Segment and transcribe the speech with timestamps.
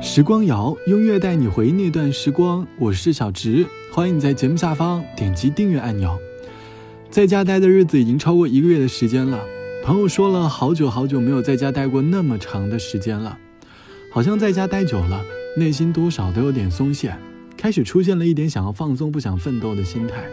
[0.00, 2.64] 时光谣，音乐带你回忆那段时光。
[2.78, 6.16] 我是小植，欢迎你在节目下方点击订阅按钮。
[7.10, 9.44] 在家待的日子已经超过一个月的时间了，
[9.84, 13.36] 朋友说了好久好久没有在家待过那么长的时间了，
[14.12, 15.20] 好像在家待久了，
[15.56, 17.12] 内心多少都有点松懈，
[17.56, 20.24] 开始出现了一点想要放松、不想奋斗的心态。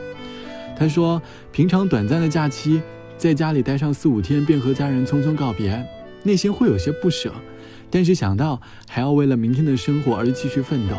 [0.77, 1.19] 他说，
[1.51, 2.79] 平常短暂的假期，
[3.17, 5.83] 在家里待上四五天，便和家人匆匆告别，
[6.21, 7.33] 内心会有些不舍。
[7.89, 10.95] 但是想到还要为了明天的生活而继续奋斗，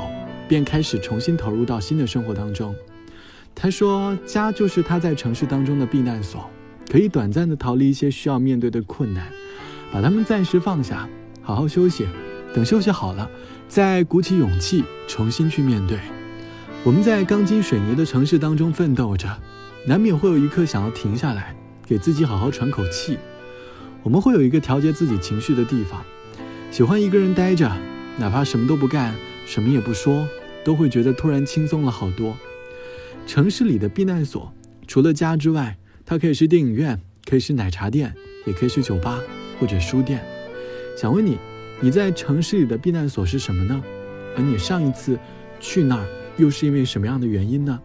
[0.49, 2.75] 便开始重新投入到新的生活当中。
[3.55, 6.49] 他说：“家就是他在城市当中的避难所，
[6.91, 9.27] 可以短暂的逃离一些需要面对的困难，
[9.91, 11.09] 把他们暂时放下，
[11.43, 12.07] 好好休息。
[12.55, 13.29] 等休息好了，
[13.69, 15.99] 再鼓起勇气重新去面对。
[16.85, 19.29] 我们在钢筋水泥的城市当中奋斗着，
[19.87, 21.55] 难免会有一刻想要停下来，
[21.87, 23.19] 给自己好好喘口气。
[24.03, 26.03] 我们会有一个调节自己情绪的地方。”
[26.71, 27.71] 喜欢一个人待着，
[28.19, 29.15] 哪怕什么都不干，
[29.47, 30.29] 什么也不说，
[30.63, 32.37] 都会觉得突然轻松了好多。
[33.27, 34.53] 城市里的避难所，
[34.87, 39.19] 除了家之外，它可以是电影院，可以是奶茶店，也可以是酒吧
[39.59, 40.23] 或者书店。
[40.99, 41.39] 想问你，
[41.81, 43.83] 你在城市里的避难所是什么呢？
[44.37, 45.19] 而你上一次
[45.59, 46.07] 去那儿
[46.37, 47.81] 又是因为什么样的原因呢？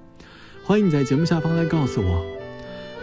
[0.64, 2.26] 欢迎你在节目下方来告诉我。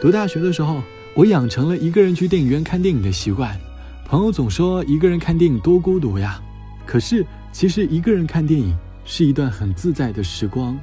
[0.01, 0.83] 读大学的时候，
[1.15, 3.59] 我养成了一个人去电影院看电影的习惯。
[4.09, 6.41] 朋友总说一个人看电影多孤独呀，
[6.87, 10.75] 可是其实一个人看电影是一段很自在的时光。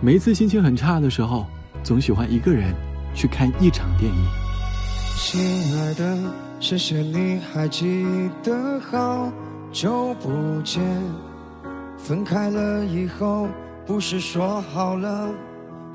[0.00, 1.46] 每一次心情很差的时候，
[1.82, 2.74] 总喜欢一个人
[3.14, 4.24] 去看一场电影。
[5.18, 5.38] 亲
[5.76, 6.18] 爱的，
[6.60, 8.06] 谢谢你还记
[8.42, 9.30] 得好
[9.70, 10.82] 久不见。
[11.98, 13.48] 分开了以后，
[13.84, 15.28] 不是说好了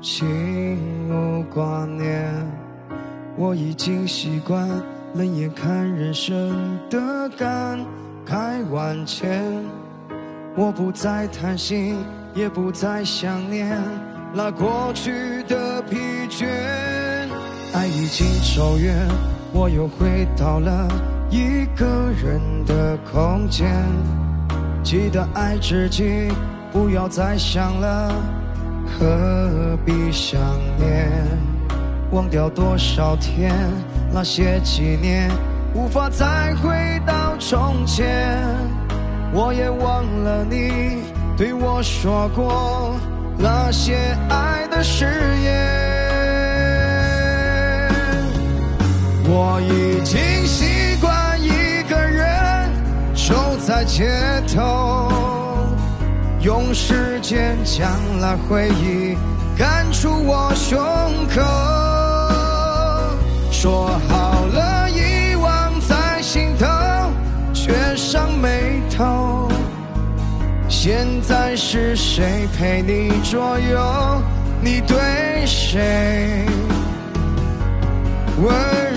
[0.00, 0.78] 心
[1.10, 2.32] 无挂念，
[3.36, 4.80] 我已经习惯。
[5.14, 7.78] 冷眼看人生的感
[8.26, 9.42] 慨万千，
[10.54, 11.96] 我不再贪心，
[12.34, 13.76] 也不再想念
[14.34, 15.96] 那过去的疲
[16.28, 16.46] 倦。
[17.72, 18.94] 爱已经走远，
[19.52, 20.86] 我又回到了
[21.30, 21.86] 一个
[22.22, 23.66] 人的空间。
[24.84, 26.28] 记得爱自己，
[26.70, 28.14] 不要再想了，
[28.86, 30.38] 何必想
[30.78, 31.10] 念？
[32.12, 33.54] 忘掉多少天。
[34.10, 35.30] 那些纪念
[35.74, 38.46] 无法再回到从前，
[39.32, 41.02] 我也忘了你
[41.36, 42.96] 对我说过
[43.36, 43.96] 那些
[44.28, 45.04] 爱的誓
[45.44, 45.88] 言。
[49.30, 52.70] 我已经习惯一个人
[53.14, 53.34] 走
[53.66, 54.10] 在街
[54.52, 55.12] 头，
[56.40, 59.16] 用时间将那回忆
[59.56, 60.78] 赶出我胸
[61.28, 61.87] 口。
[63.60, 66.64] 说好了遗忘在心头，
[67.52, 69.50] 却上眉头。
[70.68, 74.22] 现在是谁陪你左右？
[74.62, 74.96] 你对
[75.44, 76.46] 谁
[78.40, 78.87] 温柔？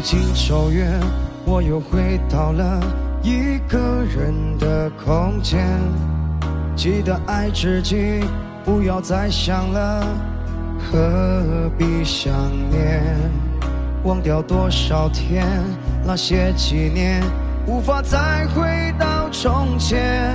[0.00, 0.98] 已经走远，
[1.44, 2.80] 我又回到了
[3.22, 3.78] 一个
[4.08, 5.60] 人的空间。
[6.74, 8.24] 记得爱自己，
[8.64, 10.02] 不要再想了，
[10.90, 12.32] 何必想
[12.70, 13.04] 念？
[14.04, 15.46] 忘掉多少天，
[16.02, 17.22] 那些纪念
[17.66, 20.34] 无法再回到从前。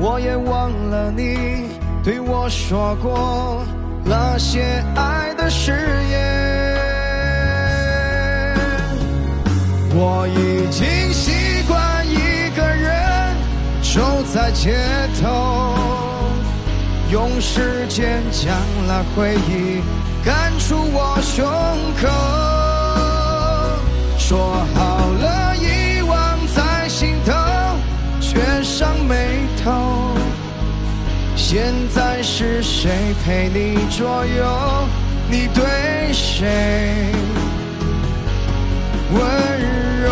[0.00, 1.68] 我也忘了你
[2.02, 3.64] 对我说过
[4.04, 5.70] 那些爱的誓
[6.10, 6.53] 言。
[9.96, 13.36] 我已经习惯一个人
[13.80, 14.74] 走在街
[15.22, 15.72] 头，
[17.12, 18.52] 用时间将
[18.88, 19.80] 那回忆
[20.24, 21.46] 赶出我胸
[22.02, 22.08] 口。
[24.18, 27.32] 说好了遗忘在心头，
[28.20, 30.10] 却上眉头。
[31.36, 34.88] 现在是谁陪你左右？
[35.30, 37.12] 你对谁
[39.14, 39.20] 温
[40.02, 40.06] 柔？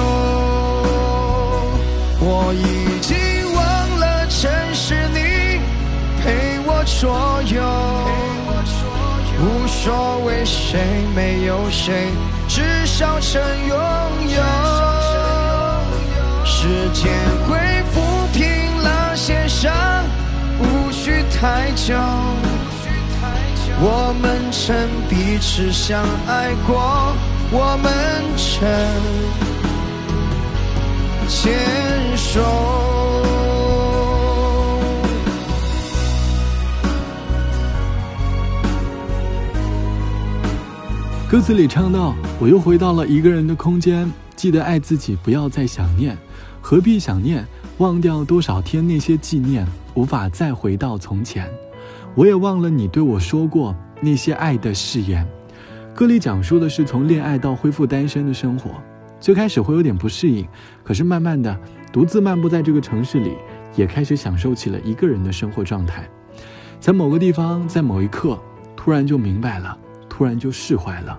[2.20, 3.16] 我已经
[3.52, 3.60] 忘
[3.98, 4.40] 了，曾
[4.74, 5.18] 是你
[6.22, 6.24] 陪
[6.66, 7.60] 我左右，
[9.40, 10.80] 无所谓谁
[11.14, 12.06] 没有谁，
[12.48, 13.76] 至少曾拥
[14.28, 14.40] 有。
[16.44, 17.10] 时间
[17.48, 17.58] 会
[17.92, 17.94] 抚
[18.32, 18.40] 平
[18.78, 19.72] 了些伤，
[20.60, 21.94] 无需太久。
[23.84, 27.16] 我们曾彼此相爱过，
[27.54, 27.92] 我们
[28.38, 28.66] 曾
[31.28, 32.40] 牵手。
[41.30, 46.16] 歌词里唱到：“我又回到了一个人的空间，记得爱自己，不要再想念，
[46.62, 47.46] 何必想念？
[47.76, 51.46] 忘掉多少天那些纪念，无法再回到从前。
[52.14, 55.28] 我也忘了你对我说过那些爱的誓言。”
[55.94, 58.70] 歌里讲述的是从恋爱到恢复单身的生活，
[59.20, 60.46] 最开始会有点不适应，
[60.82, 61.56] 可是慢慢的，
[61.92, 63.36] 独自漫步在这个城市里，
[63.76, 66.08] 也开始享受起了一个人的生活状态。
[66.80, 68.38] 在某个地方，在某一刻，
[68.74, 69.78] 突然就明白了。
[70.08, 71.18] 突然就释怀了。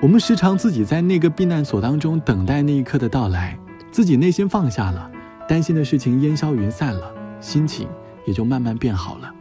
[0.00, 3.56] 我们时常自己在那个避难所当中等待那一刻的到来，
[3.92, 5.08] 自己内心放下了，
[5.48, 7.86] 担心的事情烟消云散了，心情
[8.26, 9.32] 也就慢慢变好了。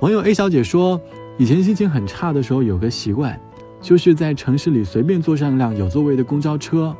[0.00, 0.98] 网友 A 小姐说，
[1.36, 3.38] 以前心情很差的时候，有个习惯，
[3.86, 6.92] 就是在城市里随便坐上一辆有座位的公交车，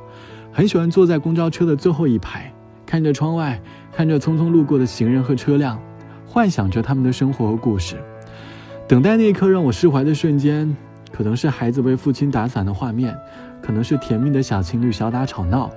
[0.53, 2.55] 很喜欢坐在公交车的最后一排，
[2.87, 3.61] 看着窗外，
[3.93, 5.83] 看着匆匆路过的行人和车辆，
[6.25, 7.97] 幻想着他们的生活和故事。
[8.87, 10.77] 等待那一刻让我释怀的瞬间，
[11.11, 13.13] 可能是孩子为父亲打伞的画面，
[13.61, 15.69] 可能是甜蜜的小情侣小打吵闹。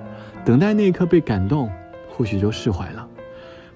[0.45, 1.71] 等待那一刻被感动，
[2.07, 3.07] 或许就释怀了。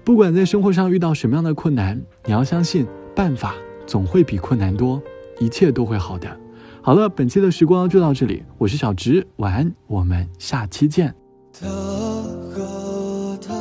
[0.04, 3.56] 不管在生活上遇到什么样的困难，你要相信办法
[3.88, 5.02] 总会比困难多，
[5.40, 6.43] 一切都会好的。
[6.84, 11.14] 好了，本期的时光就到这里，我是小直，晚安，我们下期见。
[11.50, 13.54] 他和他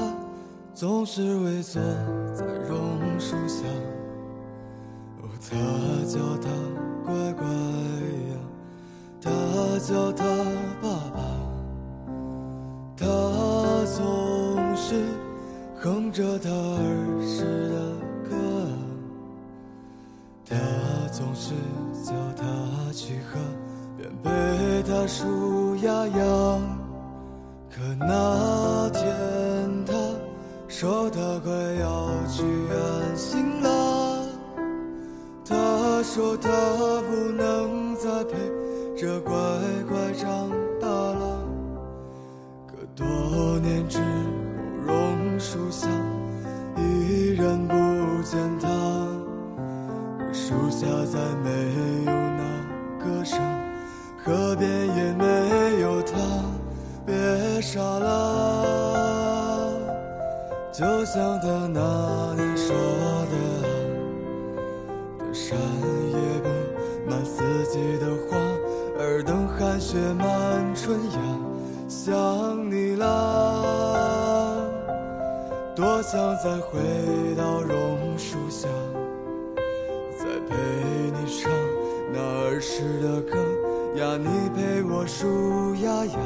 [0.73, 1.81] 总是围坐
[2.35, 3.63] 在榕树下。
[5.39, 5.55] 他
[6.05, 6.49] 叫他
[7.05, 8.35] 乖乖呀，
[9.21, 9.31] 他
[9.79, 10.25] 叫他
[10.81, 11.23] 爸爸，
[12.97, 13.05] 他
[13.85, 15.01] 总是
[15.77, 16.49] 哼着他
[21.33, 21.51] 总是
[22.03, 22.45] 叫他
[22.93, 23.39] 去喝，
[23.97, 26.23] 便陪他数牙牙。
[27.71, 29.03] 可那天
[29.83, 29.93] 他
[30.67, 31.51] 说他快
[31.81, 34.27] 要去远行了。
[35.43, 36.49] 他说他
[37.09, 38.37] 不能再陪
[38.95, 39.33] 着乖
[39.89, 41.39] 乖长大了，
[42.67, 44.05] 可多年之后，
[44.85, 45.87] 榕树下
[51.13, 51.51] 再没
[52.05, 52.41] 有那
[52.97, 53.37] 歌声，
[54.17, 55.23] 河边也没
[55.81, 56.17] 有他，
[57.05, 59.69] 别傻了，
[60.71, 62.75] 就像他那年说
[63.29, 63.35] 的。
[65.31, 65.55] 山
[66.09, 66.49] 也布
[67.07, 68.35] 满四季的花，
[68.99, 70.25] 尔等寒雪满
[70.73, 71.19] 春芽。
[71.87, 72.11] 想
[72.71, 73.05] 你啦，
[75.75, 76.79] 多想再回
[77.37, 78.67] 到榕树下，
[80.49, 80.55] 陪
[81.11, 81.51] 你唱
[82.11, 83.37] 那儿时的歌
[83.95, 86.19] 呀，你陪我数呀呀。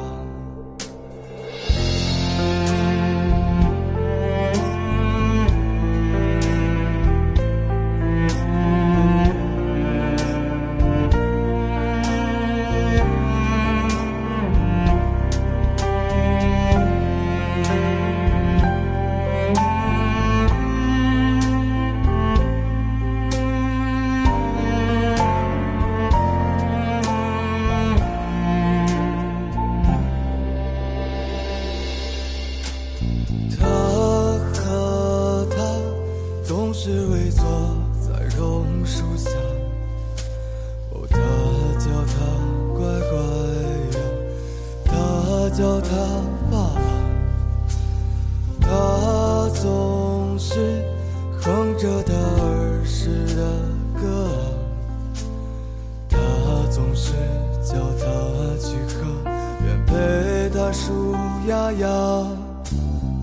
[60.68, 61.14] 陪他数
[61.46, 61.88] 牙牙。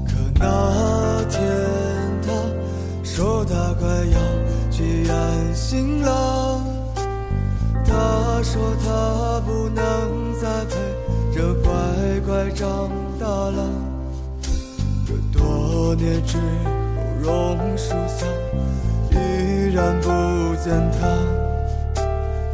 [0.07, 1.41] 可那天
[2.23, 2.31] 他
[3.03, 4.19] 说他快要
[4.71, 6.61] 去远行了，
[7.85, 10.75] 他说他不能再陪。
[11.35, 11.71] 着乖
[12.25, 13.69] 乖长大了，
[15.05, 16.41] 可多年之后，
[17.21, 18.25] 榕树下
[19.11, 20.07] 依然不
[20.63, 22.01] 见他，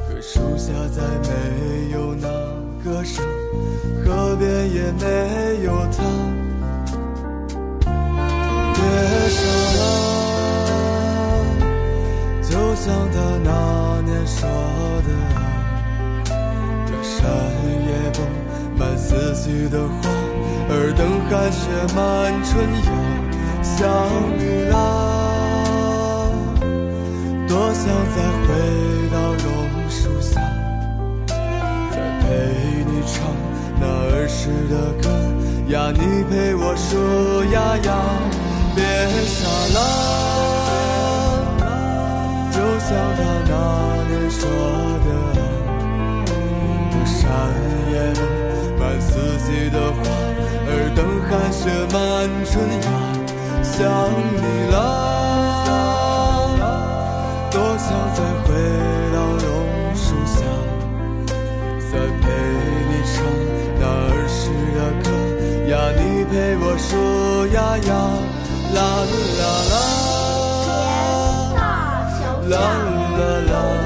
[0.10, 2.28] 可树下再没有那
[2.84, 3.24] 歌声，
[4.04, 5.06] 河边也没
[5.64, 6.04] 有他。
[8.74, 8.82] 别
[9.30, 9.40] 傻
[9.78, 9.80] 了，
[12.42, 13.50] 就像他那
[14.02, 14.40] 年说
[15.06, 15.10] 的，
[16.88, 17.20] 这山
[17.86, 18.20] 野崩。
[18.78, 19.10] 满四
[19.44, 20.10] 季的花，
[20.70, 21.60] 尔等寒雪
[21.96, 22.00] 满
[22.44, 22.50] 春
[22.84, 22.90] 要
[23.62, 23.78] 想
[24.40, 24.74] 你啦，
[27.48, 28.50] 多想再回
[29.14, 29.16] 到，
[32.32, 32.38] 陪
[32.86, 33.36] 你唱
[33.78, 34.74] 那儿时的
[35.04, 35.06] 歌
[35.68, 36.90] 呀，你陪我说
[37.52, 37.90] 呀呀，
[38.74, 38.80] 别
[39.28, 39.40] 傻
[39.76, 39.78] 了，
[42.52, 43.20] 就像他
[43.50, 43.54] 那
[44.08, 44.40] 年说
[45.06, 45.10] 的。
[47.06, 47.20] 山
[47.92, 47.94] 野
[48.80, 49.12] 满四
[49.46, 50.00] 季的花，
[50.68, 51.60] 而等寒雪
[51.92, 51.96] 满
[52.46, 52.88] 春呀，
[53.62, 53.76] 想
[54.38, 55.11] 你了。
[66.32, 66.96] 陪我数
[67.48, 67.92] 呀呀，
[68.74, 68.80] 啦
[69.38, 69.44] 啦
[72.48, 72.56] 啦，啦
[73.18, 73.22] 啦
[73.52, 73.81] 啦。